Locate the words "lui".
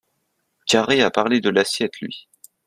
2.01-2.27